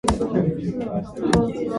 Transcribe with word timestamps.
They 0.03 0.15
did 0.15 0.87
work 0.87 1.13
together. 1.15 1.65